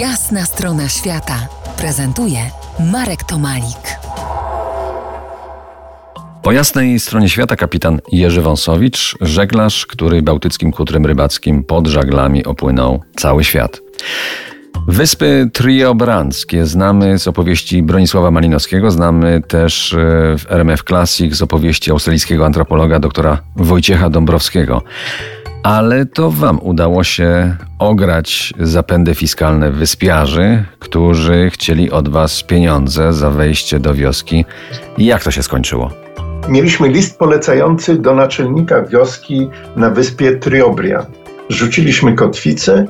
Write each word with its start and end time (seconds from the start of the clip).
Jasna 0.00 0.44
strona 0.44 0.88
świata 0.88 1.48
prezentuje 1.78 2.38
Marek 2.92 3.24
Tomalik. 3.24 3.98
Po 6.42 6.52
jasnej 6.52 7.00
stronie 7.00 7.28
świata 7.28 7.56
kapitan 7.56 8.00
Jerzy 8.12 8.42
Wąsowicz, 8.42 9.16
żeglarz, 9.20 9.86
który 9.86 10.22
bałtyckim 10.22 10.72
kutrem 10.72 11.06
rybackim 11.06 11.64
pod 11.64 11.86
żaglami 11.86 12.44
opłynął 12.44 13.02
cały 13.16 13.44
świat. 13.44 13.80
Wyspy 14.88 15.50
Triobrandzkie 15.52 16.66
znamy 16.66 17.18
z 17.18 17.28
opowieści 17.28 17.82
Bronisława 17.82 18.30
Malinowskiego, 18.30 18.90
znamy 18.90 19.42
też 19.48 19.92
e, 19.92 19.96
w 20.38 20.46
RMF 20.48 20.82
Classic 20.82 21.34
z 21.34 21.42
opowieści 21.42 21.90
australijskiego 21.90 22.46
antropologa 22.46 22.98
doktora 22.98 23.42
Wojciecha 23.56 24.10
Dąbrowskiego. 24.10 24.82
Ale 25.66 26.06
to 26.06 26.30
Wam 26.30 26.58
udało 26.62 27.04
się 27.04 27.56
ograć 27.78 28.54
zapędy 28.60 29.14
fiskalne 29.14 29.70
wyspiarzy, 29.70 30.64
którzy 30.78 31.50
chcieli 31.50 31.90
od 31.90 32.08
Was 32.08 32.42
pieniądze 32.42 33.12
za 33.12 33.30
wejście 33.30 33.80
do 33.80 33.94
wioski. 33.94 34.44
Jak 34.98 35.24
to 35.24 35.30
się 35.30 35.42
skończyło? 35.42 35.90
Mieliśmy 36.48 36.88
list 36.88 37.18
polecający 37.18 37.98
do 37.98 38.14
naczelnika 38.14 38.82
wioski 38.82 39.48
na 39.76 39.90
wyspie 39.90 40.36
Triobria. 40.36 41.06
Rzuciliśmy 41.48 42.14
kotwicę 42.14 42.86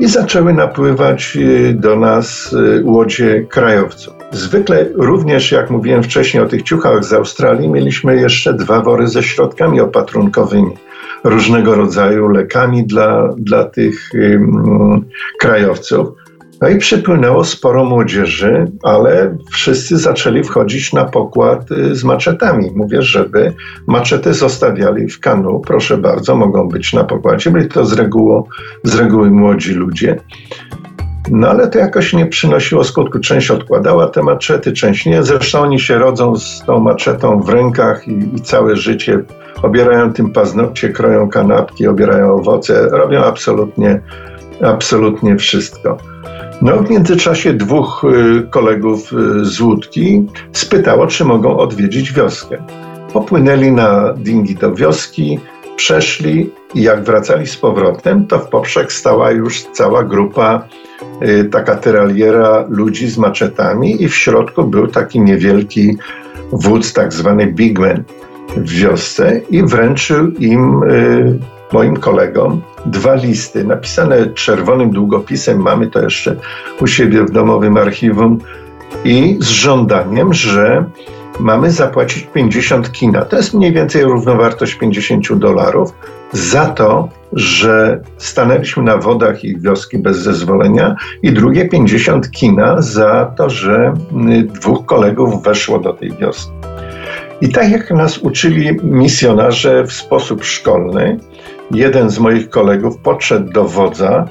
i 0.00 0.08
zaczęły 0.08 0.54
napływać 0.54 1.36
y, 1.36 1.74
do 1.74 1.96
nas 1.96 2.52
y, 2.52 2.82
łodzie 2.84 3.46
krajowców. 3.48 4.14
Zwykle 4.32 4.86
również, 4.94 5.52
jak 5.52 5.70
mówiłem 5.70 6.02
wcześniej 6.02 6.42
o 6.42 6.46
tych 6.46 6.62
ciuchach 6.62 7.04
z 7.04 7.12
Australii, 7.12 7.68
mieliśmy 7.68 8.16
jeszcze 8.16 8.54
dwa 8.54 8.80
wory 8.82 9.08
ze 9.08 9.22
środkami 9.22 9.80
opatrunkowymi, 9.80 10.70
różnego 11.24 11.74
rodzaju 11.74 12.28
lekami 12.28 12.86
dla, 12.86 13.34
dla 13.38 13.64
tych 13.64 14.10
krajowców. 15.40 16.08
No 16.60 16.68
i 16.68 16.78
przypłynęło 16.78 17.44
sporo 17.44 17.84
młodzieży, 17.84 18.72
ale 18.82 19.36
wszyscy 19.50 19.98
zaczęli 19.98 20.44
wchodzić 20.44 20.92
na 20.92 21.04
pokład 21.04 21.70
y, 21.70 21.94
z 21.94 22.04
maczetami. 22.04 22.70
Mówię, 22.74 23.02
żeby 23.02 23.54
maczety 23.86 24.34
zostawiali 24.34 25.08
w 25.08 25.20
kanu. 25.20 25.60
Proszę 25.60 25.98
bardzo, 25.98 26.36
mogą 26.36 26.68
być 26.68 26.92
na 26.92 27.04
pokładzie. 27.04 27.50
Byli 27.50 27.68
to 27.68 27.84
z, 27.84 27.92
reguły, 27.92 28.42
z 28.82 28.94
reguły 28.94 29.30
młodzi 29.30 29.74
ludzie. 29.74 30.20
No 31.30 31.48
ale 31.48 31.68
to 31.68 31.78
jakoś 31.78 32.12
nie 32.12 32.26
przynosiło 32.26 32.84
skutku. 32.84 33.18
Część 33.18 33.50
odkładała 33.50 34.08
te 34.08 34.22
maczety, 34.22 34.72
część 34.72 35.06
nie. 35.06 35.22
Zresztą 35.22 35.60
oni 35.60 35.80
się 35.80 35.98
rodzą 35.98 36.36
z 36.36 36.62
tą 36.66 36.80
maczetą 36.80 37.40
w 37.40 37.48
rękach 37.48 38.08
i, 38.08 38.36
i 38.36 38.40
całe 38.40 38.76
życie 38.76 39.22
obierają 39.62 40.12
tym 40.12 40.32
paznokcie, 40.32 40.88
kroją 40.88 41.28
kanapki, 41.28 41.86
obierają 41.86 42.34
owoce, 42.34 42.88
robią 42.88 43.24
absolutnie, 43.24 44.00
absolutnie 44.60 45.36
wszystko. 45.36 45.96
No, 46.62 46.76
w 46.76 46.90
międzyczasie 46.90 47.52
dwóch 47.52 48.04
y, 48.04 48.48
kolegów 48.50 49.12
y, 49.12 49.44
z 49.44 49.60
łódki 49.60 50.26
spytało, 50.52 51.06
czy 51.06 51.24
mogą 51.24 51.56
odwiedzić 51.56 52.12
wioskę. 52.12 52.64
Popłynęli 53.12 53.72
na 53.72 54.12
dingi 54.12 54.54
do 54.54 54.74
wioski, 54.74 55.38
przeszli 55.76 56.50
i 56.74 56.82
jak 56.82 57.04
wracali 57.04 57.46
z 57.46 57.56
powrotem, 57.56 58.26
to 58.26 58.38
w 58.38 58.48
poprzek 58.48 58.92
stała 58.92 59.30
już 59.30 59.62
cała 59.62 60.04
grupa, 60.04 60.64
y, 61.22 61.44
taka 61.44 61.76
tyraliera 61.76 62.64
ludzi 62.68 63.08
z 63.08 63.18
maczetami 63.18 64.02
i 64.02 64.08
w 64.08 64.14
środku 64.14 64.64
był 64.64 64.86
taki 64.86 65.20
niewielki 65.20 65.96
wódz, 66.52 66.92
tak 66.92 67.12
zwany 67.12 67.46
bigman 67.46 68.04
w 68.56 68.70
wiosce 68.70 69.40
i 69.50 69.62
wręczył 69.62 70.30
im 70.38 70.80
moim 71.72 71.96
kolegom 71.96 72.62
dwa 72.86 73.14
listy 73.14 73.64
napisane 73.64 74.26
czerwonym 74.26 74.90
długopisem, 74.90 75.58
mamy 75.58 75.86
to 75.86 76.02
jeszcze 76.02 76.36
u 76.80 76.86
siebie 76.86 77.24
w 77.24 77.30
domowym 77.30 77.76
archiwum, 77.76 78.38
i 79.04 79.36
z 79.40 79.48
żądaniem, 79.48 80.34
że 80.34 80.84
mamy 81.40 81.70
zapłacić 81.70 82.28
50 82.34 82.92
kina. 82.92 83.24
To 83.24 83.36
jest 83.36 83.54
mniej 83.54 83.72
więcej 83.72 84.02
równowartość 84.02 84.74
50 84.74 85.34
dolarów 85.34 85.94
za 86.32 86.66
to, 86.66 87.08
że 87.32 88.00
stanęliśmy 88.18 88.82
na 88.82 88.96
wodach 88.96 89.44
ich 89.44 89.60
wioski 89.60 89.98
bez 89.98 90.18
zezwolenia 90.18 90.96
i 91.22 91.32
drugie 91.32 91.68
50 91.68 92.30
kina 92.30 92.82
za 92.82 93.32
to, 93.36 93.50
że 93.50 93.94
y, 94.30 94.42
dwóch 94.42 94.86
kolegów 94.86 95.42
weszło 95.42 95.78
do 95.78 95.92
tej 95.92 96.12
wioski. 96.12 96.52
I 97.40 97.48
tak 97.48 97.70
jak 97.70 97.90
nas 97.90 98.18
uczyli 98.18 98.76
misjonarze 98.82 99.84
w 99.84 99.92
sposób 99.92 100.44
szkolny, 100.44 101.18
jeden 101.70 102.10
z 102.10 102.18
moich 102.18 102.50
kolegów 102.50 102.98
podszedł 102.98 103.52
do 103.52 103.64
wodza 103.64 104.28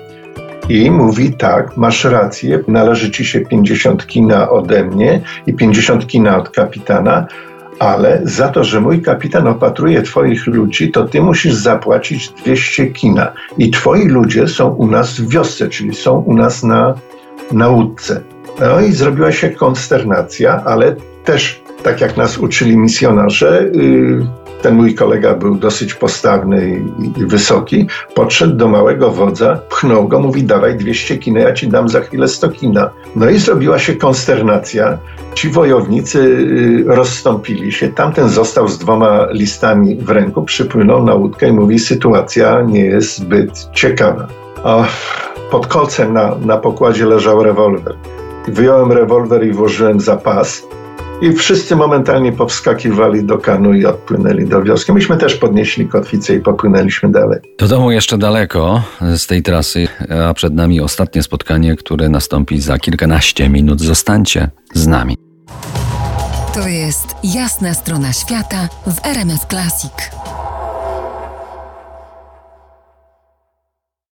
i 0.70 0.92
mówi 0.92 1.34
tak, 1.34 1.78
masz 1.78 2.04
rację, 2.04 2.60
należy 2.68 3.12
ci 3.12 3.26
się 3.26 3.42
50 3.42 4.08
kina 4.08 4.50
ode 4.50 4.84
mnie 4.84 5.22
i 5.48 5.54
50 5.54 6.08
kina 6.08 6.38
od 6.38 6.50
kapitana, 6.50 7.28
ale 7.80 8.22
za 8.24 8.48
to, 8.48 8.64
że 8.64 8.82
mój 8.82 9.02
kapitan 9.02 9.48
opatruje 9.48 10.02
twoich 10.02 10.48
ludzi, 10.48 10.92
to 10.92 11.06
ty 11.06 11.22
musisz 11.22 11.54
zapłacić 11.54 12.30
200 12.30 12.88
kina. 12.88 13.34
I 13.58 13.72
twoi 13.72 14.08
ludzie 14.08 14.48
są 14.48 14.70
u 14.70 14.88
nas 14.88 15.20
w 15.20 15.30
wiosce, 15.30 15.70
czyli 15.70 15.96
są 15.96 16.20
u 16.20 16.34
nas 16.34 16.64
na, 16.64 16.94
na 17.52 17.68
łódce. 17.68 18.22
No 18.60 18.82
i 18.82 18.92
zrobiła 18.92 19.32
się 19.32 19.50
konsternacja, 19.50 20.64
ale 20.66 20.96
też 21.26 21.62
tak 21.84 22.02
jak 22.02 22.18
nas 22.18 22.38
uczyli 22.38 22.78
misjonarze, 22.78 23.62
y, 23.62 24.26
ten 24.62 24.76
mój 24.76 24.96
kolega 24.96 25.34
był 25.34 25.56
dosyć 25.56 25.94
postawny 25.94 26.82
i, 27.18 27.26
wysoki, 27.26 27.88
podszedł 28.16 28.56
do 28.56 28.68
małego 28.68 29.12
wodza, 29.12 29.60
pchnął 29.70 30.08
go, 30.08 30.20
mówi 30.20 30.44
dawaj 30.44 30.78
200 30.78 31.18
kina, 31.18 31.40
ja 31.40 31.54
ci 31.54 31.68
dam 31.68 31.90
za 31.90 32.02
chwilę 32.02 32.28
100 32.28 32.50
kina. 32.50 32.90
No 33.16 33.30
i 33.30 33.38
zrobiła 33.38 33.80
się 33.80 33.96
konsternacja. 33.96 34.98
Ci 35.34 35.50
wojownicy 35.50 36.20
y, 36.20 36.84
rozstąpili 36.88 37.72
się, 37.72 37.90
tamten 37.90 38.30
został 38.30 38.68
z 38.68 38.78
dwoma 38.78 39.28
listami 39.32 39.96
w 39.96 40.10
ręku, 40.10 40.44
przypłynął 40.44 41.06
na 41.06 41.14
łódkę 41.14 41.48
i 41.48 41.52
mówi 41.52 41.80
sytuacja 41.80 42.62
nie 42.62 42.86
jest 42.86 43.18
zbyt 43.18 43.70
ciekawa. 43.74 44.28
O, 44.64 44.86
pod 45.52 45.68
kolcem 45.68 46.14
na, 46.14 46.36
na 46.46 46.58
pokładzie 46.58 47.06
leżał 47.06 47.44
rewolwer. 47.44 47.96
Wyjąłem 48.48 48.92
rewolwer 48.92 49.48
i 49.48 49.52
włożyłem 49.52 50.00
za 50.00 50.18
pas 50.18 50.64
i 51.22 51.34
wszyscy 51.34 51.76
momentalnie 51.76 52.32
powskakiwali 52.32 53.24
do 53.24 53.38
kanu 53.38 53.74
i 53.74 53.86
odpłynęli 53.86 54.46
do 54.46 54.64
wioski. 54.64 54.94
Myśmy 54.94 55.18
też 55.18 55.36
podnieśli 55.36 55.88
kotwicę 55.88 56.36
i 56.36 56.40
popłynęliśmy 56.40 57.12
dalej. 57.12 57.40
Do 57.60 57.68
domu 57.68 57.92
jeszcze 57.92 58.18
daleko 58.18 58.82
z 59.02 59.28
tej 59.28 59.44
trasy, 59.44 59.88
a 60.30 60.34
przed 60.34 60.54
nami 60.54 60.82
ostatnie 60.82 61.24
spotkanie, 61.24 61.76
które 61.76 62.10
nastąpi 62.10 62.62
za 62.62 62.78
kilkanaście 62.78 63.50
minut. 63.50 63.82
Zostańcie 63.82 64.50
z 64.74 64.88
nami. 64.88 65.18
To 66.54 66.68
jest 66.68 67.16
jasna 67.24 67.74
strona 67.74 68.14
świata 68.14 68.70
w 68.88 69.06
RMS 69.06 69.46
Classic. 69.50 69.92